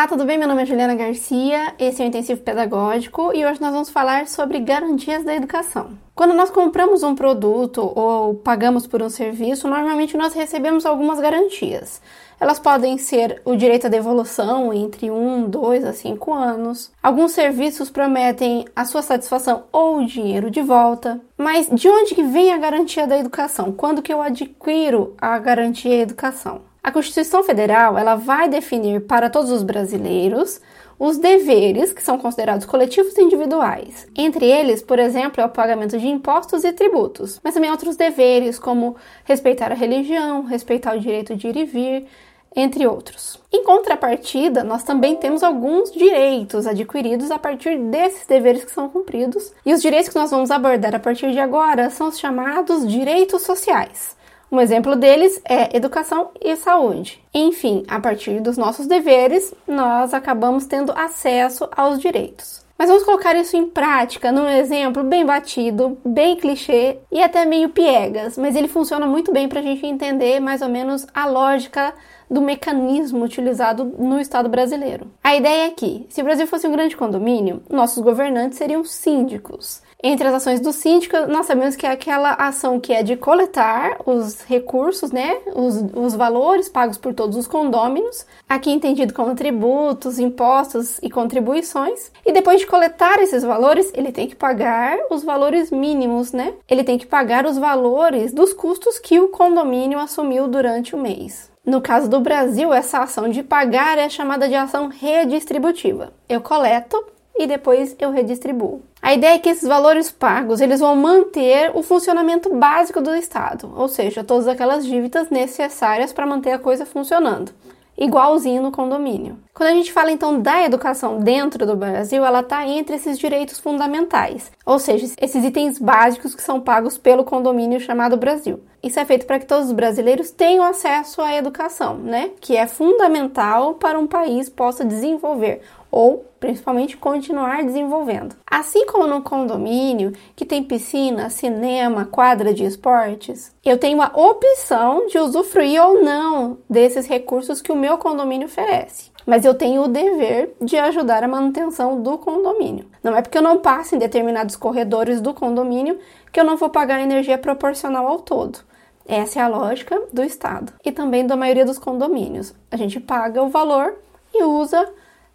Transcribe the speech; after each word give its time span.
Olá, 0.00 0.08
tudo 0.08 0.24
bem? 0.24 0.38
Meu 0.38 0.48
nome 0.48 0.62
é 0.62 0.64
Juliana 0.64 0.94
Garcia, 0.94 1.74
esse 1.78 2.00
é 2.00 2.06
o 2.06 2.08
Intensivo 2.08 2.40
Pedagógico 2.40 3.32
e 3.34 3.44
hoje 3.44 3.60
nós 3.60 3.70
vamos 3.70 3.90
falar 3.90 4.26
sobre 4.28 4.58
garantias 4.58 5.24
da 5.24 5.34
educação. 5.34 5.90
Quando 6.14 6.32
nós 6.32 6.48
compramos 6.48 7.02
um 7.02 7.14
produto 7.14 7.82
ou 7.94 8.34
pagamos 8.36 8.86
por 8.86 9.02
um 9.02 9.10
serviço, 9.10 9.68
normalmente 9.68 10.16
nós 10.16 10.32
recebemos 10.32 10.86
algumas 10.86 11.20
garantias. 11.20 12.00
Elas 12.40 12.58
podem 12.58 12.96
ser 12.96 13.42
o 13.44 13.54
direito 13.54 13.88
à 13.88 13.90
devolução 13.90 14.72
entre 14.72 15.10
1, 15.10 15.50
2 15.50 15.84
a 15.84 15.92
5 15.92 16.32
anos. 16.32 16.90
Alguns 17.02 17.32
serviços 17.32 17.90
prometem 17.90 18.64
a 18.74 18.86
sua 18.86 19.02
satisfação 19.02 19.64
ou 19.70 19.98
o 19.98 20.06
dinheiro 20.06 20.50
de 20.50 20.62
volta. 20.62 21.20
Mas 21.36 21.68
de 21.68 21.90
onde 21.90 22.14
que 22.14 22.22
vem 22.22 22.54
a 22.54 22.58
garantia 22.58 23.06
da 23.06 23.18
educação? 23.18 23.70
Quando 23.70 24.00
que 24.00 24.14
eu 24.14 24.22
adquiro 24.22 25.14
a 25.20 25.38
garantia 25.38 25.90
da 25.90 26.02
educação? 26.04 26.69
A 26.82 26.90
Constituição 26.90 27.42
Federal 27.42 27.98
ela 27.98 28.14
vai 28.14 28.48
definir 28.48 29.02
para 29.02 29.28
todos 29.28 29.50
os 29.50 29.62
brasileiros 29.62 30.60
os 30.98 31.18
deveres 31.18 31.92
que 31.92 32.02
são 32.02 32.18
considerados 32.18 32.66
coletivos 32.66 33.16
e 33.16 33.22
individuais. 33.22 34.06
Entre 34.16 34.46
eles, 34.46 34.82
por 34.82 34.98
exemplo, 34.98 35.42
é 35.42 35.44
o 35.44 35.50
pagamento 35.50 35.98
de 35.98 36.06
impostos 36.08 36.64
e 36.64 36.72
tributos, 36.72 37.40
mas 37.42 37.54
também 37.54 37.70
outros 37.70 37.96
deveres 37.96 38.58
como 38.58 38.96
respeitar 39.24 39.72
a 39.72 39.74
religião, 39.74 40.44
respeitar 40.44 40.96
o 40.96 41.00
direito 41.00 41.36
de 41.36 41.48
ir 41.48 41.56
e 41.56 41.64
vir, 41.64 42.06
entre 42.54 42.86
outros. 42.86 43.38
Em 43.52 43.62
contrapartida, 43.64 44.64
nós 44.64 44.82
também 44.82 45.16
temos 45.16 45.42
alguns 45.42 45.90
direitos 45.92 46.66
adquiridos 46.66 47.30
a 47.30 47.38
partir 47.38 47.78
desses 47.78 48.26
deveres 48.26 48.64
que 48.64 48.72
são 48.72 48.88
cumpridos, 48.88 49.52
e 49.64 49.72
os 49.72 49.80
direitos 49.80 50.08
que 50.08 50.18
nós 50.18 50.30
vamos 50.30 50.50
abordar 50.50 50.94
a 50.94 50.98
partir 50.98 51.30
de 51.30 51.38
agora 51.38 51.90
são 51.90 52.08
os 52.08 52.18
chamados 52.18 52.86
direitos 52.86 53.42
sociais. 53.42 54.18
Um 54.50 54.60
exemplo 54.60 54.96
deles 54.96 55.40
é 55.44 55.76
educação 55.76 56.30
e 56.40 56.56
saúde. 56.56 57.22
Enfim, 57.32 57.84
a 57.86 58.00
partir 58.00 58.40
dos 58.40 58.56
nossos 58.56 58.86
deveres, 58.86 59.54
nós 59.66 60.12
acabamos 60.12 60.66
tendo 60.66 60.92
acesso 60.92 61.68
aos 61.76 62.00
direitos. 62.00 62.60
Mas 62.76 62.88
vamos 62.88 63.04
colocar 63.04 63.36
isso 63.36 63.56
em 63.56 63.66
prática 63.66 64.32
num 64.32 64.48
exemplo 64.48 65.04
bem 65.04 65.24
batido, 65.24 65.98
bem 66.04 66.34
clichê 66.34 66.96
e 67.12 67.22
até 67.22 67.44
meio 67.44 67.68
piegas, 67.68 68.38
mas 68.38 68.56
ele 68.56 68.68
funciona 68.68 69.06
muito 69.06 69.30
bem 69.30 69.48
para 69.48 69.60
a 69.60 69.62
gente 69.62 69.86
entender 69.86 70.40
mais 70.40 70.62
ou 70.62 70.68
menos 70.68 71.06
a 71.14 71.26
lógica 71.26 71.92
do 72.30 72.40
mecanismo 72.40 73.22
utilizado 73.22 73.84
no 73.84 74.18
Estado 74.18 74.48
brasileiro. 74.48 75.08
A 75.22 75.36
ideia 75.36 75.66
é 75.66 75.70
que, 75.70 76.06
se 76.08 76.22
o 76.22 76.24
Brasil 76.24 76.46
fosse 76.46 76.66
um 76.66 76.72
grande 76.72 76.96
condomínio, 76.96 77.62
nossos 77.68 78.02
governantes 78.02 78.56
seriam 78.56 78.82
síndicos. 78.82 79.82
Entre 80.02 80.26
as 80.26 80.34
ações 80.34 80.60
do 80.60 80.72
síndico, 80.72 81.16
nós 81.28 81.46
sabemos 81.46 81.76
que 81.76 81.86
é 81.86 81.90
aquela 81.90 82.32
ação 82.32 82.80
que 82.80 82.92
é 82.92 83.02
de 83.02 83.16
coletar 83.16 83.98
os 84.06 84.42
recursos, 84.42 85.12
né, 85.12 85.38
os, 85.54 85.76
os 85.94 86.14
valores 86.14 86.68
pagos 86.68 86.96
por 86.96 87.12
todos 87.12 87.36
os 87.36 87.46
condôminos, 87.46 88.26
aqui 88.48 88.70
entendido 88.70 89.12
como 89.12 89.34
tributos, 89.34 90.18
impostos 90.18 90.98
e 91.02 91.10
contribuições, 91.10 92.10
e 92.24 92.32
depois 92.32 92.60
de 92.60 92.66
coletar 92.66 93.20
esses 93.20 93.42
valores, 93.42 93.90
ele 93.94 94.10
tem 94.10 94.26
que 94.26 94.36
pagar 94.36 94.98
os 95.10 95.22
valores 95.22 95.70
mínimos, 95.70 96.32
né? 96.32 96.54
Ele 96.68 96.82
tem 96.82 96.96
que 96.96 97.06
pagar 97.06 97.44
os 97.44 97.58
valores 97.58 98.32
dos 98.32 98.52
custos 98.52 98.98
que 98.98 99.20
o 99.20 99.28
condomínio 99.28 99.98
assumiu 99.98 100.48
durante 100.48 100.94
o 100.94 100.98
mês. 100.98 101.50
No 101.64 101.80
caso 101.80 102.08
do 102.08 102.20
Brasil, 102.20 102.72
essa 102.72 103.00
ação 103.00 103.28
de 103.28 103.42
pagar 103.42 103.98
é 103.98 104.08
chamada 104.08 104.48
de 104.48 104.54
ação 104.54 104.88
redistributiva. 104.88 106.12
Eu 106.28 106.40
coleto 106.40 106.96
e 107.40 107.46
depois 107.46 107.96
eu 107.98 108.10
redistribuo. 108.10 108.82
A 109.00 109.14
ideia 109.14 109.36
é 109.36 109.38
que 109.38 109.48
esses 109.48 109.66
valores 109.66 110.10
pagos 110.10 110.60
eles 110.60 110.78
vão 110.78 110.94
manter 110.94 111.72
o 111.74 111.82
funcionamento 111.82 112.54
básico 112.54 113.00
do 113.00 113.16
Estado, 113.16 113.72
ou 113.74 113.88
seja, 113.88 114.22
todas 114.22 114.46
aquelas 114.46 114.84
dívidas 114.84 115.30
necessárias 115.30 116.12
para 116.12 116.26
manter 116.26 116.52
a 116.52 116.58
coisa 116.58 116.84
funcionando, 116.84 117.50
igualzinho 117.96 118.62
no 118.62 118.70
condomínio. 118.70 119.38
Quando 119.54 119.70
a 119.70 119.74
gente 119.74 119.90
fala 119.90 120.12
então 120.12 120.38
da 120.38 120.62
educação 120.62 121.18
dentro 121.18 121.64
do 121.64 121.74
Brasil, 121.74 122.22
ela 122.22 122.40
está 122.40 122.66
entre 122.68 122.96
esses 122.96 123.18
direitos 123.18 123.58
fundamentais, 123.58 124.52
ou 124.66 124.78
seja, 124.78 125.06
esses 125.18 125.44
itens 125.44 125.78
básicos 125.78 126.34
que 126.34 126.42
são 126.42 126.60
pagos 126.60 126.98
pelo 126.98 127.24
condomínio 127.24 127.80
chamado 127.80 128.18
Brasil. 128.18 128.60
Isso 128.82 128.98
é 128.98 129.04
feito 129.04 129.26
para 129.26 129.38
que 129.38 129.46
todos 129.46 129.66
os 129.66 129.72
brasileiros 129.72 130.30
tenham 130.30 130.64
acesso 130.64 131.20
à 131.20 131.34
educação, 131.34 131.96
né? 131.96 132.30
Que 132.40 132.56
é 132.56 132.66
fundamental 132.66 133.74
para 133.74 133.98
um 133.98 134.06
país 134.06 134.48
possa 134.48 134.84
desenvolver 134.84 135.60
ou 135.90 136.24
principalmente 136.38 136.96
continuar 136.96 137.62
desenvolvendo. 137.62 138.34
Assim 138.50 138.86
como 138.86 139.06
no 139.06 139.22
condomínio, 139.22 140.12
que 140.34 140.46
tem 140.46 140.62
piscina, 140.62 141.28
cinema, 141.28 142.06
quadra 142.06 142.54
de 142.54 142.64
esportes, 142.64 143.54
eu 143.64 143.76
tenho 143.76 144.00
a 144.00 144.10
opção 144.14 145.06
de 145.06 145.18
usufruir 145.18 145.82
ou 145.84 146.02
não 146.02 146.58
desses 146.68 147.06
recursos 147.06 147.60
que 147.60 147.70
o 147.70 147.76
meu 147.76 147.98
condomínio 147.98 148.46
oferece. 148.46 149.10
Mas 149.26 149.44
eu 149.44 149.54
tenho 149.54 149.82
o 149.82 149.88
dever 149.88 150.54
de 150.60 150.78
ajudar 150.78 151.22
a 151.22 151.28
manutenção 151.28 152.02
do 152.02 152.16
condomínio. 152.16 152.86
Não 153.02 153.14
é 153.14 153.20
porque 153.20 153.36
eu 153.36 153.42
não 153.42 153.58
passo 153.58 153.94
em 153.94 153.98
determinados 153.98 154.56
corredores 154.56 155.20
do 155.20 155.34
condomínio 155.34 155.98
que 156.32 156.40
eu 156.40 156.44
não 156.44 156.56
vou 156.56 156.70
pagar 156.70 157.00
energia 157.00 157.36
proporcional 157.36 158.08
ao 158.08 158.20
todo. 158.20 158.60
Essa 159.06 159.40
é 159.40 159.42
a 159.42 159.48
lógica 159.48 160.00
do 160.12 160.22
Estado 160.22 160.72
e 160.84 160.92
também 160.92 161.26
da 161.26 161.36
maioria 161.36 161.66
dos 161.66 161.78
condomínios. 161.78 162.54
A 162.70 162.76
gente 162.76 163.00
paga 163.00 163.42
o 163.42 163.48
valor 163.48 163.96
e 164.32 164.44
usa 164.44 164.88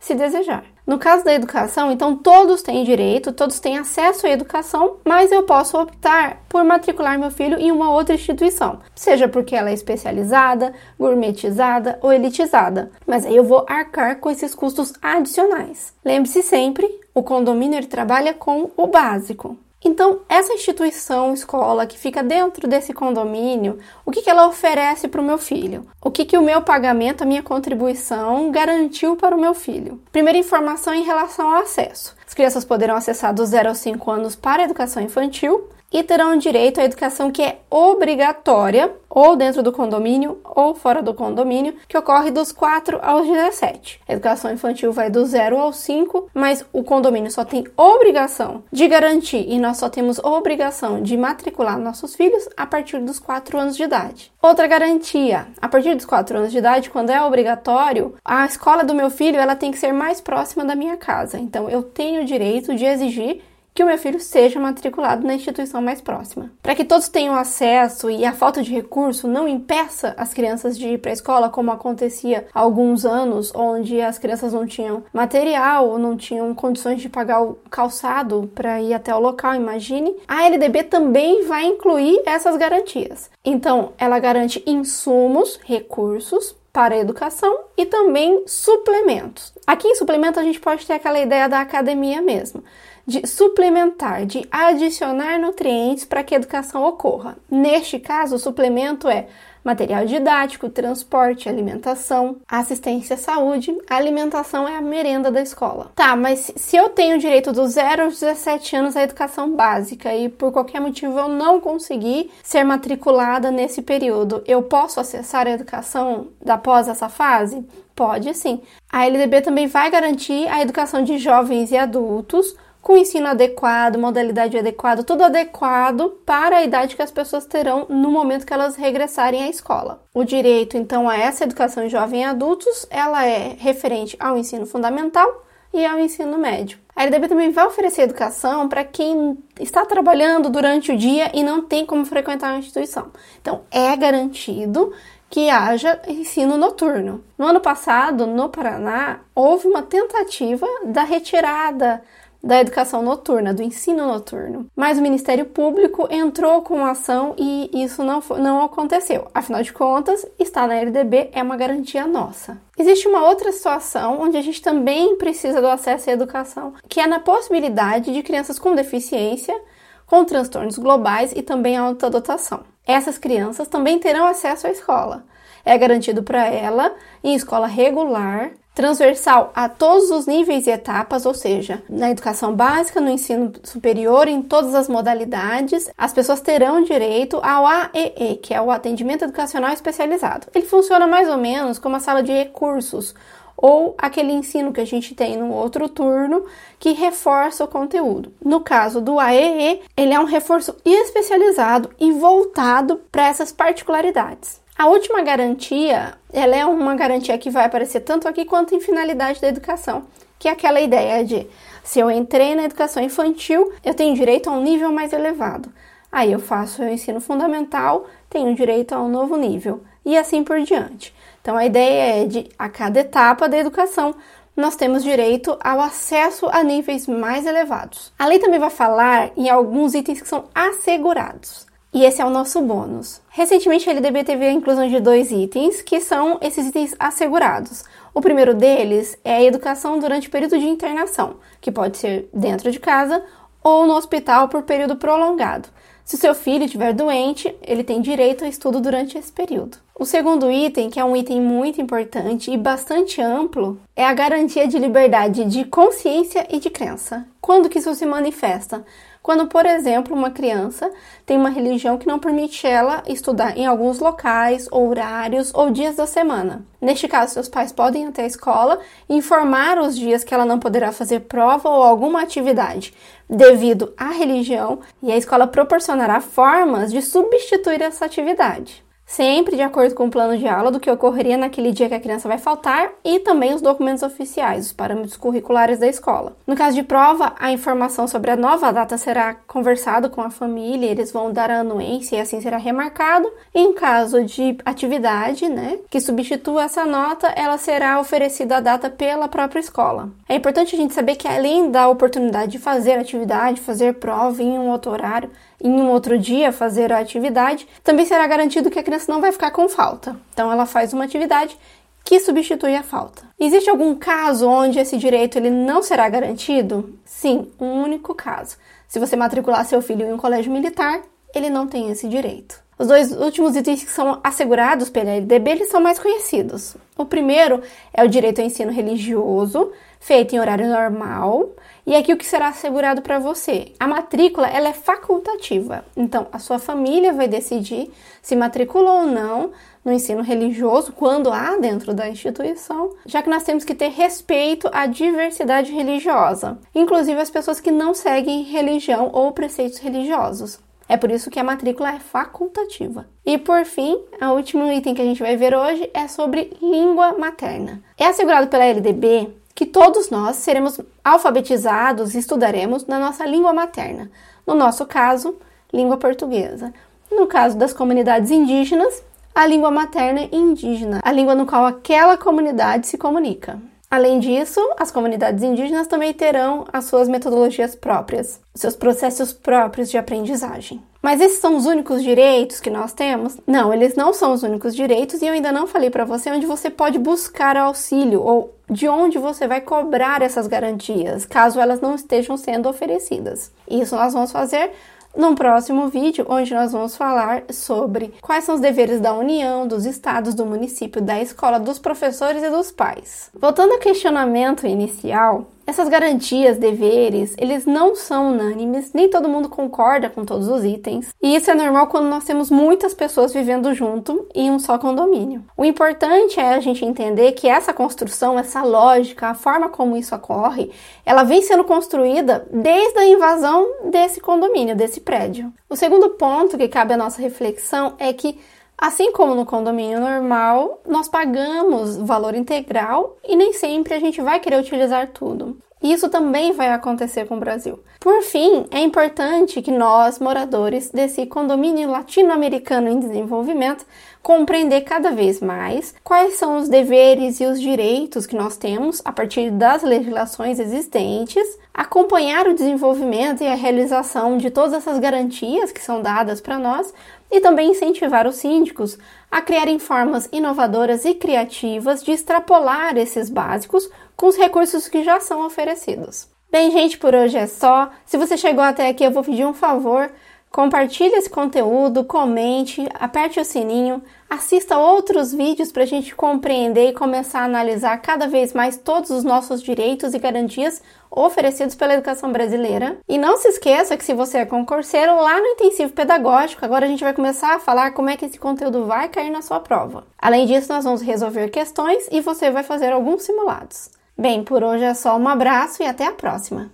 se 0.05 0.13
desejar. 0.13 0.63
No 0.85 0.99
caso 0.99 1.25
da 1.25 1.33
educação, 1.33 1.91
então 1.91 2.15
todos 2.15 2.61
têm 2.61 2.83
direito, 2.83 3.33
todos 3.33 3.59
têm 3.59 3.79
acesso 3.79 4.27
à 4.27 4.29
educação, 4.29 4.97
mas 5.03 5.31
eu 5.31 5.41
posso 5.41 5.81
optar 5.81 6.43
por 6.47 6.63
matricular 6.63 7.17
meu 7.17 7.31
filho 7.31 7.57
em 7.57 7.71
uma 7.71 7.91
outra 7.91 8.13
instituição, 8.13 8.81
seja 8.93 9.27
porque 9.27 9.55
ela 9.55 9.71
é 9.71 9.73
especializada, 9.73 10.73
gourmetizada 10.99 11.97
ou 12.03 12.13
elitizada. 12.13 12.91
Mas 13.07 13.25
aí 13.25 13.35
eu 13.35 13.43
vou 13.43 13.65
arcar 13.67 14.19
com 14.19 14.29
esses 14.29 14.53
custos 14.53 14.93
adicionais. 15.01 15.91
Lembre-se 16.05 16.43
sempre, 16.43 16.87
o 17.15 17.23
condomínio 17.23 17.83
trabalha 17.87 18.35
com 18.35 18.69
o 18.77 18.85
básico. 18.85 19.57
Então, 19.87 20.21
essa 20.27 20.51
instituição, 20.51 21.31
escola 21.31 21.85
que 21.85 21.95
fica 21.95 22.23
dentro 22.23 22.67
desse 22.67 22.91
condomínio, 22.91 23.77
o 24.03 24.09
que, 24.09 24.23
que 24.23 24.29
ela 24.31 24.47
oferece 24.47 25.07
para 25.07 25.21
o 25.21 25.23
meu 25.23 25.37
filho? 25.37 25.85
O 26.01 26.09
que, 26.09 26.25
que 26.25 26.35
o 26.35 26.41
meu 26.41 26.63
pagamento, 26.63 27.21
a 27.21 27.25
minha 27.25 27.43
contribuição 27.43 28.49
garantiu 28.49 29.15
para 29.15 29.35
o 29.35 29.39
meu 29.39 29.53
filho? 29.53 30.01
Primeira 30.11 30.39
informação 30.39 30.91
em 30.91 31.03
relação 31.03 31.53
ao 31.53 31.61
acesso. 31.61 32.15
As 32.25 32.33
crianças 32.33 32.65
poderão 32.65 32.95
acessar 32.95 33.31
dos 33.31 33.49
0 33.49 33.69
aos 33.69 33.77
5 33.77 34.09
anos 34.09 34.35
para 34.35 34.63
a 34.63 34.65
educação 34.65 35.03
infantil, 35.03 35.69
e 35.95 36.03
terão 36.03 36.35
direito 36.35 36.81
à 36.81 36.83
educação 36.83 37.31
que 37.31 37.41
é 37.41 37.59
obrigatória, 37.69 38.93
ou 39.09 39.37
dentro 39.37 39.63
do 39.63 39.71
condomínio 39.71 40.41
ou 40.43 40.75
fora 40.75 41.01
do 41.01 41.13
condomínio, 41.13 41.75
que 41.87 41.97
ocorre 41.97 42.31
dos 42.31 42.51
4 42.51 42.99
aos 43.01 43.25
17. 43.25 44.01
A 44.05 44.11
educação 44.11 44.51
infantil 44.51 44.91
vai 44.91 45.09
do 45.09 45.25
0 45.25 45.57
aos 45.57 45.77
5, 45.77 46.29
mas 46.33 46.65
o 46.73 46.83
condomínio 46.83 47.31
só 47.31 47.45
tem 47.45 47.63
obrigação 47.77 48.65
de 48.73 48.89
garantir 48.89 49.45
e 49.47 49.57
nós 49.57 49.77
só 49.77 49.87
temos 49.87 50.19
obrigação 50.19 51.01
de 51.01 51.15
matricular 51.15 51.79
nossos 51.79 52.13
filhos 52.13 52.45
a 52.57 52.65
partir 52.65 52.99
dos 52.99 53.17
4 53.17 53.57
anos 53.57 53.77
de 53.77 53.83
idade. 53.83 54.33
Outra 54.41 54.67
garantia, 54.67 55.47
a 55.61 55.69
partir 55.69 55.95
dos 55.95 56.05
4 56.05 56.39
anos 56.39 56.51
de 56.51 56.57
idade, 56.57 56.89
quando 56.89 57.09
é 57.09 57.21
obrigatório, 57.21 58.15
a 58.25 58.45
escola 58.45 58.83
do 58.83 58.93
meu 58.93 59.09
filho 59.09 59.39
ela 59.39 59.55
tem 59.55 59.71
que 59.71 59.79
ser 59.79 59.93
mais 59.93 60.19
próxima 60.19 60.65
da 60.65 60.75
minha 60.75 60.97
casa. 60.97 61.39
Então 61.39 61.69
eu 61.69 61.81
tenho 61.81 62.21
o 62.21 62.25
direito 62.25 62.75
de 62.75 62.83
exigir 62.83 63.41
que 63.75 63.83
o 63.83 63.85
meu 63.85 63.97
filho 63.97 64.21
seja 64.21 64.57
matriculado 64.57 65.27
na 65.27 65.35
instituição 65.35 65.81
mais 65.81 65.99
próxima. 65.99 66.49
Para 66.63 66.73
que 66.73 66.85
todos 66.85 67.09
tenham 67.09 67.35
acesso 67.35 68.09
e 68.09 68.23
a 68.23 68.31
falta 68.31 68.63
de 68.63 68.71
recurso 68.71 69.27
não 69.27 69.45
impeça 69.49 70.15
as 70.17 70.33
crianças 70.33 70.77
de 70.77 70.87
ir 70.87 70.97
para 70.99 71.11
a 71.11 71.13
escola, 71.13 71.49
como 71.49 71.71
acontecia 71.71 72.47
há 72.53 72.61
alguns 72.61 73.05
anos, 73.05 73.51
onde 73.53 73.99
as 73.99 74.17
crianças 74.17 74.53
não 74.53 74.65
tinham 74.65 75.03
material 75.11 75.89
ou 75.89 75.99
não 75.99 76.15
tinham 76.15 76.55
condições 76.55 77.01
de 77.01 77.09
pagar 77.09 77.43
o 77.43 77.55
calçado 77.69 78.49
para 78.55 78.81
ir 78.81 78.93
até 78.93 79.13
o 79.13 79.19
local, 79.19 79.53
imagine. 79.53 80.15
A 80.25 80.45
LDB 80.45 80.83
também 80.83 81.45
vai 81.45 81.65
incluir 81.65 82.21
essas 82.25 82.55
garantias. 82.55 83.29
Então, 83.43 83.91
ela 83.97 84.19
garante 84.19 84.63
insumos, 84.65 85.59
recursos 85.65 86.55
para 86.71 86.95
a 86.95 86.97
educação 86.97 87.57
e 87.77 87.85
também 87.85 88.43
suplementos. 88.47 89.53
Aqui 89.67 89.87
em 89.87 89.95
suplemento 89.95 90.39
a 90.39 90.43
gente 90.43 90.59
pode 90.59 90.85
ter 90.85 90.93
aquela 90.93 91.19
ideia 91.19 91.47
da 91.47 91.61
academia 91.61 92.21
mesmo 92.21 92.63
de 93.05 93.27
suplementar, 93.27 94.25
de 94.25 94.47
adicionar 94.51 95.39
nutrientes 95.39 96.05
para 96.05 96.23
que 96.23 96.33
a 96.33 96.37
educação 96.37 96.83
ocorra. 96.83 97.37
Neste 97.49 97.99
caso, 97.99 98.35
o 98.35 98.39
suplemento 98.39 99.07
é 99.07 99.27
material 99.65 100.05
didático, 100.05 100.69
transporte, 100.69 101.49
alimentação, 101.49 102.37
assistência 102.47 103.15
à 103.15 103.17
saúde. 103.17 103.75
A 103.89 103.95
alimentação 103.95 104.67
é 104.67 104.77
a 104.77 104.81
merenda 104.81 105.31
da 105.31 105.41
escola. 105.41 105.91
Tá, 105.95 106.15
mas 106.15 106.51
se 106.55 106.77
eu 106.77 106.89
tenho 106.89 107.17
direito 107.17 107.51
dos 107.51 107.71
0 107.71 108.03
aos 108.03 108.19
17 108.19 108.75
anos 108.75 108.95
à 108.95 109.01
educação 109.01 109.55
básica 109.55 110.15
e 110.15 110.29
por 110.29 110.51
qualquer 110.51 110.79
motivo 110.79 111.17
eu 111.17 111.27
não 111.27 111.59
conseguir 111.59 112.29
ser 112.43 112.63
matriculada 112.63 113.49
nesse 113.49 113.81
período, 113.81 114.43
eu 114.45 114.61
posso 114.61 114.99
acessar 114.99 115.47
a 115.47 115.51
educação 115.51 116.27
após 116.47 116.87
essa 116.87 117.09
fase? 117.09 117.65
Pode 117.95 118.33
sim. 118.35 118.61
A 118.91 119.07
LDB 119.07 119.41
também 119.41 119.67
vai 119.67 119.89
garantir 119.89 120.47
a 120.49 120.61
educação 120.61 121.03
de 121.03 121.17
jovens 121.17 121.71
e 121.71 121.77
adultos 121.77 122.55
com 122.85 122.95
ensino 122.95 123.27
adequado, 123.27 123.97
modalidade 123.97 124.55
adequada, 124.55 125.03
tudo 125.03 125.23
adequado 125.23 126.19
para 126.23 126.57
a 126.57 126.63
idade 126.63 126.95
que 126.95 127.01
as 127.01 127.09
pessoas 127.09 127.43
terão 127.43 127.87
no 127.89 128.11
momento 128.11 128.45
que 128.45 128.53
elas 128.53 128.75
regressarem 128.75 129.41
à 129.41 129.49
escola. 129.49 130.03
O 130.13 130.23
direito, 130.23 130.77
então, 130.77 131.09
a 131.09 131.17
essa 131.17 131.45
educação 131.45 131.89
jovem 131.89 132.21
e 132.21 132.25
adultos, 132.25 132.85
ela 132.91 133.25
é 133.25 133.55
referente 133.57 134.15
ao 134.19 134.37
ensino 134.37 134.67
fundamental 134.67 135.47
e 135.73 135.83
ao 135.83 135.99
ensino 135.99 136.37
médio. 136.37 136.77
A 136.95 137.01
LDB 137.01 137.27
também 137.27 137.49
vai 137.49 137.65
oferecer 137.65 138.03
educação 138.03 138.69
para 138.69 138.83
quem 138.83 139.35
está 139.59 139.83
trabalhando 139.83 140.51
durante 140.51 140.91
o 140.91 140.97
dia 140.97 141.31
e 141.33 141.41
não 141.41 141.63
tem 141.63 141.87
como 141.87 142.05
frequentar 142.05 142.53
a 142.53 142.59
instituição. 142.59 143.07
Então, 143.41 143.61
é 143.71 143.95
garantido 143.97 144.93
que 145.27 145.49
haja 145.49 145.99
ensino 146.07 146.55
noturno. 146.55 147.23
No 147.35 147.47
ano 147.47 147.59
passado, 147.59 148.27
no 148.27 148.47
Paraná, 148.47 149.21
houve 149.33 149.67
uma 149.67 149.81
tentativa 149.81 150.67
da 150.85 151.03
retirada 151.03 152.03
da 152.45 152.61
educação 152.61 153.01
noturna, 153.01 153.55
do 153.55 153.63
ensino 153.63 154.05
noturno. 154.05 154.67
Mas 154.75 154.99
o 154.99 155.01
Ministério 155.01 155.47
Público 155.47 156.07
entrou 156.11 156.61
com 156.61 156.85
ação 156.85 157.33
e 157.39 157.71
isso 157.73 158.03
não, 158.03 158.21
não 158.37 158.63
aconteceu. 158.63 159.27
Afinal 159.33 159.63
de 159.63 159.73
contas, 159.73 160.23
está 160.37 160.67
na 160.67 160.75
LDB 160.75 161.31
é 161.33 161.41
uma 161.41 161.57
garantia 161.57 162.05
nossa. 162.05 162.61
Existe 162.77 163.07
uma 163.07 163.27
outra 163.27 163.51
situação 163.51 164.21
onde 164.21 164.37
a 164.37 164.41
gente 164.43 164.61
também 164.61 165.15
precisa 165.15 165.59
do 165.59 165.67
acesso 165.67 166.11
à 166.11 166.13
educação, 166.13 166.75
que 166.87 166.99
é 166.99 167.07
na 167.07 167.19
possibilidade 167.19 168.13
de 168.13 168.21
crianças 168.21 168.59
com 168.59 168.75
deficiência, 168.75 169.59
com 170.05 170.23
transtornos 170.23 170.77
globais 170.77 171.33
e 171.35 171.41
também 171.41 171.75
alta 171.75 172.11
dotação. 172.11 172.61
Essas 172.85 173.17
crianças 173.17 173.67
também 173.67 173.97
terão 173.97 174.27
acesso 174.27 174.67
à 174.67 174.69
escola. 174.69 175.23
É 175.65 175.77
garantido 175.77 176.21
para 176.21 176.45
ela 176.47 176.93
em 177.23 177.33
escola 177.33 177.65
regular, 177.65 178.51
transversal 178.75 179.51
a 179.55 179.69
todos 179.69 180.11
os 180.11 180.27
níveis 180.27 180.67
e 180.67 180.69
etapas, 180.69 181.25
ou 181.25 181.33
seja, 181.33 181.81
na 181.89 182.11
educação 182.11 182.53
básica, 182.53 182.99
no 182.99 183.09
ensino 183.09 183.53
superior, 183.63 184.27
em 184.27 184.41
todas 184.41 184.75
as 184.75 184.89
modalidades, 184.89 185.89
as 185.97 186.13
pessoas 186.13 186.41
terão 186.41 186.83
direito 186.83 187.39
ao 187.41 187.65
AEE, 187.65 188.37
que 188.43 188.53
é 188.53 188.61
o 188.61 188.69
atendimento 188.69 189.23
educacional 189.23 189.71
especializado. 189.71 190.47
Ele 190.53 190.65
funciona 190.65 191.07
mais 191.07 191.29
ou 191.29 191.37
menos 191.37 191.79
como 191.79 191.95
a 191.95 192.01
sala 192.01 192.21
de 192.21 192.33
recursos 192.33 193.15
ou 193.57 193.95
aquele 193.97 194.33
ensino 194.33 194.73
que 194.73 194.81
a 194.81 194.85
gente 194.85 195.15
tem 195.15 195.37
no 195.37 195.51
outro 195.53 195.87
turno 195.87 196.45
que 196.77 196.91
reforça 196.91 197.63
o 197.63 197.69
conteúdo. 197.69 198.33
No 198.43 198.59
caso 198.59 198.99
do 198.99 199.17
AEE, 199.17 199.81
ele 199.95 200.13
é 200.13 200.19
um 200.19 200.25
reforço 200.25 200.75
especializado 200.83 201.89
e 201.97 202.11
voltado 202.11 203.01
para 203.09 203.27
essas 203.27 203.53
particularidades. 203.53 204.64
A 204.77 204.87
última 204.87 205.21
garantia, 205.21 206.15
ela 206.33 206.53
é 206.53 206.65
uma 206.65 206.95
garantia 206.95 207.37
que 207.37 207.49
vai 207.49 207.63
aparecer 207.63 208.01
tanto 208.01 208.27
aqui 208.27 208.43
quanto 208.43 208.75
em 208.75 208.81
finalidade 208.81 209.39
da 209.39 209.47
educação, 209.47 210.03
que 210.37 210.49
é 210.49 210.51
aquela 210.51 210.81
ideia 210.81 211.23
de 211.23 211.47
se 211.81 211.97
eu 211.97 212.11
entrei 212.11 212.55
na 212.55 212.65
educação 212.65 213.01
infantil, 213.01 213.71
eu 213.85 213.93
tenho 213.93 214.13
direito 214.13 214.49
a 214.49 214.53
um 214.53 214.61
nível 214.61 214.91
mais 214.91 215.13
elevado. 215.13 215.71
Aí 216.11 216.29
eu 216.29 216.39
faço 216.39 216.81
o 216.81 216.89
ensino 216.89 217.21
fundamental, 217.21 218.05
tenho 218.29 218.53
direito 218.53 218.93
a 218.93 219.01
um 219.01 219.07
novo 219.07 219.37
nível 219.37 219.81
e 220.05 220.17
assim 220.17 220.43
por 220.43 220.59
diante. 220.59 221.15
Então 221.41 221.55
a 221.55 221.65
ideia 221.65 222.23
é 222.23 222.25
de 222.25 222.49
a 222.59 222.67
cada 222.67 222.99
etapa 222.99 223.47
da 223.47 223.57
educação 223.57 224.13
nós 224.57 224.75
temos 224.75 225.03
direito 225.03 225.57
ao 225.61 225.79
acesso 225.79 226.47
a 226.51 226.61
níveis 226.63 227.07
mais 227.07 227.45
elevados. 227.45 228.11
A 228.19 228.25
lei 228.25 228.39
também 228.39 228.59
vai 228.59 228.69
falar 228.69 229.31
em 229.37 229.49
alguns 229.49 229.93
itens 229.93 230.21
que 230.21 230.27
são 230.27 230.45
assegurados. 230.53 231.65
E 231.95 232.03
esse 232.03 232.21
é 232.21 232.25
o 232.25 232.29
nosso 232.29 232.61
bônus. 232.61 233.21
Recentemente, 233.29 233.89
a 233.89 233.93
LDB 233.93 234.25
teve 234.25 234.45
a 234.45 234.51
inclusão 234.51 234.85
de 234.85 234.99
dois 234.99 235.31
itens, 235.31 235.81
que 235.81 236.01
são 236.01 236.37
esses 236.41 236.67
itens 236.67 236.93
assegurados. 236.99 237.85
O 238.13 238.19
primeiro 238.19 238.53
deles 238.53 239.17
é 239.23 239.37
a 239.37 239.43
educação 239.43 239.97
durante 239.97 240.27
o 240.27 240.31
período 240.31 240.59
de 240.59 240.67
internação, 240.67 241.37
que 241.61 241.71
pode 241.71 241.97
ser 241.97 242.27
dentro 242.33 242.69
de 242.69 242.81
casa 242.81 243.23
ou 243.63 243.87
no 243.87 243.93
hospital 243.93 244.49
por 244.49 244.63
período 244.63 244.97
prolongado. 244.97 245.69
Se 246.03 246.17
seu 246.17 246.35
filho 246.35 246.65
estiver 246.65 246.93
doente, 246.93 247.55
ele 247.61 247.83
tem 247.83 248.01
direito 248.01 248.43
a 248.43 248.49
estudo 248.49 248.81
durante 248.81 249.17
esse 249.17 249.31
período. 249.31 249.77
O 249.97 250.05
segundo 250.05 250.51
item, 250.51 250.89
que 250.89 250.99
é 250.99 251.05
um 251.05 251.15
item 251.15 251.39
muito 251.39 251.81
importante 251.81 252.51
e 252.51 252.57
bastante 252.57 253.21
amplo, 253.21 253.79
é 253.95 254.05
a 254.05 254.13
garantia 254.13 254.67
de 254.67 254.77
liberdade 254.77 255.45
de 255.45 255.63
consciência 255.63 256.45
e 256.49 256.59
de 256.59 256.69
crença. 256.69 257.25
Quando 257.39 257.69
que 257.69 257.79
isso 257.79 257.95
se 257.95 258.05
manifesta? 258.05 258.85
Quando, 259.25 259.47
por 259.47 259.65
exemplo, 259.65 260.15
uma 260.15 260.29
criança 260.29 260.91
tem 261.25 261.35
uma 261.35 261.49
religião 261.49 261.97
que 261.97 262.05
não 262.05 262.19
permite 262.19 262.67
ela 262.67 263.01
estudar 263.07 263.57
em 263.57 263.65
alguns 263.65 263.97
locais, 263.97 264.67
horários 264.71 265.51
ou 265.51 265.71
dias 265.71 265.95
da 265.95 266.05
semana. 266.05 266.63
Neste 266.79 267.07
caso, 267.07 267.33
seus 267.33 267.49
pais 267.49 267.71
podem 267.71 268.03
ir 268.03 268.09
até 268.09 268.21
a 268.21 268.27
escola 268.27 268.77
informar 269.09 269.79
os 269.79 269.97
dias 269.97 270.23
que 270.23 270.31
ela 270.31 270.45
não 270.45 270.59
poderá 270.59 270.91
fazer 270.91 271.21
prova 271.21 271.67
ou 271.67 271.81
alguma 271.81 272.21
atividade 272.21 272.93
devido 273.27 273.91
à 273.97 274.09
religião, 274.09 274.81
e 275.01 275.11
a 275.11 275.17
escola 275.17 275.47
proporcionará 275.47 276.21
formas 276.21 276.91
de 276.91 277.01
substituir 277.01 277.81
essa 277.81 278.05
atividade 278.05 278.84
sempre 279.05 279.55
de 279.55 279.61
acordo 279.61 279.93
com 279.93 280.07
o 280.07 280.11
plano 280.11 280.37
de 280.37 280.47
aula 280.47 280.71
do 280.71 280.79
que 280.79 280.89
ocorreria 280.89 281.37
naquele 281.37 281.71
dia 281.71 281.87
que 281.87 281.93
a 281.93 281.99
criança 281.99 282.27
vai 282.27 282.37
faltar 282.37 282.91
e 283.03 283.19
também 283.19 283.53
os 283.53 283.61
documentos 283.61 284.03
oficiais, 284.03 284.67
os 284.67 284.73
parâmetros 284.73 285.15
curriculares 285.15 285.79
da 285.79 285.87
escola. 285.87 286.35
No 286.45 286.55
caso 286.55 286.75
de 286.75 286.83
prova, 286.83 287.33
a 287.39 287.51
informação 287.51 288.07
sobre 288.07 288.31
a 288.31 288.35
nova 288.35 288.71
data 288.71 288.97
será 288.97 289.35
conversado 289.47 290.09
com 290.09 290.21
a 290.21 290.29
família, 290.29 290.89
eles 290.89 291.11
vão 291.11 291.31
dar 291.31 291.51
a 291.51 291.59
anuência 291.59 292.15
e 292.17 292.19
assim 292.19 292.41
será 292.41 292.57
remarcado. 292.57 293.31
Em 293.53 293.73
caso 293.73 294.23
de 294.23 294.57
atividade, 294.65 295.47
né, 295.47 295.79
que 295.89 296.01
substitua 296.01 296.63
essa 296.63 296.85
nota, 296.85 297.27
ela 297.27 297.57
será 297.57 297.99
oferecida 297.99 298.57
a 298.57 298.61
data 298.61 298.89
pela 298.89 299.27
própria 299.27 299.59
escola. 299.59 300.09
É 300.27 300.35
importante 300.35 300.75
a 300.75 300.77
gente 300.77 300.93
saber 300.93 301.15
que 301.15 301.27
além 301.27 301.69
da 301.69 301.87
oportunidade 301.87 302.53
de 302.53 302.59
fazer 302.59 302.93
atividade, 302.93 303.61
fazer 303.61 303.95
prova 303.95 304.41
em 304.41 304.57
um 304.57 304.69
outro 304.69 304.91
horário, 304.91 305.29
em 305.65 305.81
um 305.81 305.89
outro 305.89 306.15
dia 306.19 306.51
fazer 306.51 306.93
a 306.93 306.99
atividade, 306.99 307.67
também 307.83 308.05
será 308.05 308.27
garantido 308.27 308.69
que 308.69 308.77
a 308.77 308.83
criança 308.83 309.11
não 309.11 309.19
vai 309.19 309.31
ficar 309.31 309.49
com 309.49 309.67
falta. 309.67 310.15
Então 310.31 310.51
ela 310.51 310.67
faz 310.67 310.93
uma 310.93 311.03
atividade 311.03 311.57
que 312.03 312.19
substitui 312.19 312.75
a 312.75 312.83
falta. 312.83 313.23
Existe 313.39 313.67
algum 313.67 313.95
caso 313.95 314.47
onde 314.47 314.77
esse 314.77 314.95
direito 314.95 315.39
ele 315.39 315.49
não 315.49 315.81
será 315.81 316.07
garantido? 316.07 316.99
Sim, 317.03 317.51
um 317.59 317.81
único 317.81 318.13
caso. 318.13 318.57
Se 318.87 318.99
você 318.99 319.15
matricular 319.15 319.65
seu 319.65 319.81
filho 319.81 320.05
em 320.05 320.13
um 320.13 320.17
colégio 320.17 320.51
militar, 320.51 321.01
ele 321.33 321.49
não 321.49 321.65
tem 321.65 321.89
esse 321.89 322.07
direito. 322.07 322.63
Os 322.77 322.87
dois 322.87 323.11
últimos 323.13 323.55
itens 323.55 323.85
que 323.85 323.91
são 323.91 324.19
assegurados 324.21 324.89
pela 324.89 325.09
LDB 325.09 325.51
eles 325.51 325.69
são 325.69 325.79
mais 325.79 325.97
conhecidos. 325.97 326.75
O 326.97 327.05
primeiro 327.05 327.61
é 327.93 328.03
o 328.03 328.09
direito 328.09 328.39
ao 328.39 328.45
ensino 328.45 328.69
religioso, 328.69 329.71
feito 329.97 330.35
em 330.35 330.39
horário 330.39 330.67
normal, 330.67 331.51
e 331.87 331.95
aqui 331.95 332.11
o 332.11 332.17
que 332.17 332.25
será 332.25 332.49
assegurado 332.49 333.01
para 333.01 333.17
você? 333.17 333.71
A 333.79 333.87
matrícula 333.87 334.47
ela 334.47 334.67
é 334.67 334.73
facultativa, 334.73 335.85
então 335.95 336.27
a 336.33 336.39
sua 336.39 336.59
família 336.59 337.13
vai 337.13 337.29
decidir 337.29 337.89
se 338.21 338.35
matricula 338.35 338.91
ou 338.91 339.07
não 339.07 339.51
no 339.83 339.93
ensino 339.93 340.21
religioso 340.21 340.91
quando 340.91 341.31
há 341.31 341.55
dentro 341.57 341.93
da 341.93 342.09
instituição, 342.09 342.93
já 343.05 343.21
que 343.21 343.29
nós 343.29 343.43
temos 343.43 343.63
que 343.63 343.73
ter 343.73 343.89
respeito 343.89 344.67
à 344.73 344.85
diversidade 344.85 345.71
religiosa, 345.71 346.57
inclusive 346.73 347.21
as 347.21 347.29
pessoas 347.29 347.61
que 347.61 347.71
não 347.71 347.93
seguem 347.93 348.43
religião 348.43 349.11
ou 349.13 349.31
preceitos 349.31 349.77
religiosos. 349.77 350.64
É 350.87 350.97
por 350.97 351.09
isso 351.09 351.31
que 351.31 351.39
a 351.39 351.43
matrícula 351.43 351.91
é 351.91 351.99
facultativa. 351.99 353.07
E 353.25 353.37
por 353.37 353.65
fim, 353.65 353.99
o 354.21 354.33
último 354.33 354.71
item 354.71 354.93
que 354.93 355.01
a 355.01 355.05
gente 355.05 355.21
vai 355.21 355.35
ver 355.35 355.55
hoje 355.55 355.89
é 355.93 356.07
sobre 356.07 356.55
língua 356.61 357.17
materna. 357.17 357.81
É 357.97 358.05
assegurado 358.05 358.47
pela 358.47 358.65
LDB 358.65 359.29
que 359.55 359.65
todos 359.65 360.09
nós 360.09 360.35
seremos 360.35 360.79
alfabetizados 361.03 362.13
e 362.13 362.19
estudaremos 362.19 362.85
na 362.85 362.99
nossa 362.99 363.25
língua 363.25 363.53
materna. 363.53 364.11
No 364.45 364.53
nosso 364.53 364.85
caso, 364.85 365.37
língua 365.73 365.97
portuguesa. 365.97 366.73
No 367.09 367.25
caso 367.25 367.57
das 367.57 367.73
comunidades 367.73 368.29
indígenas, 368.29 369.01
a 369.33 369.47
língua 369.47 369.71
materna 369.71 370.27
indígena, 370.31 370.99
a 371.03 371.11
língua 371.11 371.33
no 371.35 371.45
qual 371.45 371.65
aquela 371.65 372.17
comunidade 372.17 372.87
se 372.87 372.97
comunica. 372.97 373.59
Além 373.89 374.19
disso, 374.19 374.59
as 374.77 374.91
comunidades 374.91 375.43
indígenas 375.43 375.87
também 375.87 376.11
terão 376.13 376.65
as 376.73 376.85
suas 376.85 377.07
metodologias 377.07 377.75
próprias, 377.75 378.41
seus 378.53 378.75
processos 378.75 379.31
próprios 379.31 379.89
de 379.89 379.97
aprendizagem. 379.97 380.81
Mas 381.01 381.21
esses 381.21 381.37
são 381.37 381.55
os 381.55 381.67
únicos 381.67 382.01
direitos 382.01 382.59
que 382.59 382.69
nós 382.71 382.91
temos? 382.91 383.37
Não, 383.45 383.71
eles 383.71 383.95
não 383.95 384.11
são 384.11 384.33
os 384.33 384.41
únicos 384.41 384.75
direitos 384.75 385.21
e 385.21 385.27
eu 385.27 385.33
ainda 385.33 385.51
não 385.51 385.67
falei 385.67 385.91
para 385.91 386.03
você 386.03 386.31
onde 386.31 386.47
você 386.47 386.67
pode 386.67 386.97
buscar 386.97 387.55
auxílio 387.55 388.23
ou 388.23 388.55
de 388.67 388.87
onde 388.87 389.19
você 389.19 389.47
vai 389.47 389.61
cobrar 389.61 390.23
essas 390.23 390.47
garantias, 390.47 391.23
caso 391.23 391.59
elas 391.59 391.79
não 391.79 391.93
estejam 391.93 392.35
sendo 392.35 392.67
oferecidas. 392.67 393.51
Isso 393.69 393.95
nós 393.95 394.13
vamos 394.13 394.31
fazer 394.31 394.71
num 395.15 395.35
próximo 395.35 395.87
vídeo, 395.87 396.25
onde 396.29 396.53
nós 396.53 396.71
vamos 396.71 396.95
falar 396.95 397.43
sobre 397.49 398.13
quais 398.21 398.43
são 398.43 398.55
os 398.55 398.61
deveres 398.61 398.99
da 398.99 399.13
União, 399.13 399.67
dos 399.67 399.85
estados, 399.85 400.35
do 400.35 400.45
município, 400.45 401.01
da 401.01 401.21
escola, 401.21 401.59
dos 401.59 401.79
professores 401.79 402.43
e 402.43 402.49
dos 402.49 402.71
pais. 402.71 403.29
Voltando 403.33 403.73
ao 403.73 403.79
questionamento 403.79 404.67
inicial, 404.67 405.47
Essas 405.67 405.89
garantias, 405.89 406.57
deveres, 406.57 407.35
eles 407.39 407.65
não 407.65 407.95
são 407.95 408.31
unânimes, 408.31 408.93
nem 408.93 409.09
todo 409.09 409.27
mundo 409.27 409.49
concorda 409.49 410.11
com 410.11 410.23
todos 410.23 410.47
os 410.47 410.63
itens. 410.63 411.09
E 411.21 411.35
isso 411.35 411.49
é 411.49 411.55
normal 411.55 411.87
quando 411.87 412.07
nós 412.07 412.23
temos 412.23 412.51
muitas 412.51 412.93
pessoas 412.93 413.33
vivendo 413.33 413.73
junto 413.73 414.27
em 414.35 414.51
um 414.51 414.59
só 414.59 414.77
condomínio. 414.77 415.43
O 415.57 415.65
importante 415.65 416.39
é 416.39 416.53
a 416.53 416.59
gente 416.59 416.85
entender 416.85 417.31
que 417.31 417.47
essa 417.47 417.73
construção, 417.73 418.37
essa 418.37 418.61
lógica, 418.61 419.29
a 419.29 419.33
forma 419.33 419.67
como 419.69 419.97
isso 419.97 420.13
ocorre, 420.13 420.71
ela 421.03 421.23
vem 421.23 421.41
sendo 421.41 421.63
construída 421.63 422.47
desde 422.51 422.99
a 422.99 423.07
invasão 423.07 423.67
desse 423.85 424.21
condomínio, 424.21 424.75
desse 424.75 425.01
prédio. 425.01 425.51
O 425.67 425.75
segundo 425.75 426.11
ponto 426.11 426.57
que 426.57 426.67
cabe 426.67 426.93
à 426.93 426.97
nossa 426.97 427.19
reflexão 427.19 427.95
é 427.97 428.13
que 428.13 428.39
Assim 428.77 429.11
como 429.11 429.33
no 429.33 429.45
condomínio 429.45 429.99
normal, 429.99 430.81
nós 430.85 431.07
pagamos 431.07 431.95
valor 431.97 432.35
integral 432.35 433.17
e 433.23 433.35
nem 433.35 433.53
sempre 433.53 433.93
a 433.93 433.99
gente 433.99 434.21
vai 434.21 434.39
querer 434.39 434.59
utilizar 434.59 435.07
tudo. 435.13 435.57
Isso 435.81 436.09
também 436.09 436.51
vai 436.51 436.69
acontecer 436.69 437.25
com 437.27 437.37
o 437.37 437.39
Brasil. 437.39 437.79
Por 437.99 438.21
fim, 438.23 438.65
é 438.71 438.79
importante 438.79 439.61
que 439.61 439.71
nós, 439.71 440.19
moradores 440.19 440.89
desse 440.89 441.25
condomínio 441.27 441.89
latino-americano 441.89 442.89
em 442.89 442.99
desenvolvimento, 442.99 443.85
compreender 444.23 444.81
cada 444.81 445.11
vez 445.11 445.39
mais 445.39 445.93
quais 446.03 446.35
são 446.35 446.57
os 446.57 446.67
deveres 446.67 447.39
e 447.39 447.45
os 447.45 447.61
direitos 447.61 448.25
que 448.25 448.35
nós 448.35 448.57
temos 448.57 448.99
a 449.05 449.11
partir 449.11 449.51
das 449.51 449.83
legislações 449.83 450.59
existentes, 450.59 451.59
acompanhar 451.71 452.47
o 452.47 452.55
desenvolvimento 452.55 453.43
e 453.43 453.47
a 453.47 453.53
realização 453.53 454.37
de 454.37 454.49
todas 454.49 454.73
essas 454.73 454.97
garantias 454.97 455.71
que 455.71 455.81
são 455.81 456.01
dadas 456.01 456.41
para 456.41 456.57
nós 456.57 456.91
e 457.31 457.39
também 457.39 457.71
incentivar 457.71 458.27
os 458.27 458.35
síndicos 458.35 458.97
a 459.29 459.41
criarem 459.41 459.79
formas 459.79 460.29
inovadoras 460.31 461.05
e 461.05 461.13
criativas 461.13 462.03
de 462.03 462.11
extrapolar 462.11 462.97
esses 462.97 463.29
básicos 463.29 463.89
com 464.15 464.27
os 464.27 464.37
recursos 464.37 464.87
que 464.87 465.03
já 465.03 465.19
são 465.19 465.45
oferecidos. 465.45 466.27
Bem, 466.51 466.71
gente, 466.71 466.97
por 466.97 467.13
hoje 467.13 467.37
é 467.37 467.47
só. 467.47 467.91
Se 468.05 468.17
você 468.17 468.37
chegou 468.37 468.63
até 468.63 468.87
aqui, 468.87 469.03
eu 469.03 469.11
vou 469.11 469.23
pedir 469.23 469.45
um 469.45 469.53
favor. 469.53 470.09
Compartilhe 470.55 471.13
esse 471.15 471.29
conteúdo, 471.29 472.05
comente, 472.05 472.87
aperte 472.93 473.41
o 473.41 473.43
sininho, 473.43 474.01
assista 474.29 474.77
outros 474.77 475.33
vídeos 475.33 475.69
para 475.69 475.83
a 475.83 475.85
gente 475.85 476.15
compreender 476.15 476.87
e 476.91 476.93
começar 476.93 477.41
a 477.41 477.43
analisar 477.43 477.97
cada 477.97 478.25
vez 478.25 478.53
mais 478.53 478.77
todos 478.77 479.09
os 479.09 479.25
nossos 479.25 479.61
direitos 479.61 480.13
e 480.13 480.17
garantias 480.17 480.81
oferecidos 481.11 481.75
pela 481.75 481.95
educação 481.95 482.31
brasileira. 482.31 482.97
E 483.05 483.17
não 483.17 483.35
se 483.35 483.49
esqueça 483.49 483.97
que 483.97 484.05
se 484.05 484.13
você 484.13 484.37
é 484.37 484.45
concurseiro, 484.45 485.17
lá 485.17 485.41
no 485.41 485.45
intensivo 485.45 485.91
pedagógico, 485.91 486.63
agora 486.63 486.85
a 486.85 486.87
gente 486.87 487.03
vai 487.03 487.13
começar 487.13 487.55
a 487.55 487.59
falar 487.59 487.91
como 487.91 488.09
é 488.09 488.15
que 488.15 488.23
esse 488.23 488.39
conteúdo 488.39 488.85
vai 488.85 489.09
cair 489.09 489.31
na 489.31 489.41
sua 489.41 489.59
prova. 489.59 490.05
Além 490.17 490.45
disso, 490.45 490.71
nós 490.71 490.85
vamos 490.85 491.01
resolver 491.01 491.49
questões 491.49 492.07
e 492.09 492.21
você 492.21 492.49
vai 492.49 492.63
fazer 492.63 492.93
alguns 492.93 493.23
simulados. 493.23 493.89
Bem, 494.17 494.41
por 494.41 494.63
hoje 494.63 494.85
é 494.85 494.93
só 494.93 495.17
um 495.17 495.27
abraço 495.27 495.83
e 495.83 495.85
até 495.85 496.05
a 496.05 496.13
próxima! 496.13 496.71